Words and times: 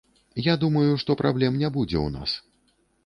Я 0.45 0.53
думаю, 0.63 0.95
што 1.03 1.17
праблем 1.21 1.59
не 1.65 1.69
будзе 1.77 1.97
ў 2.01 2.09
нас. 2.17 2.31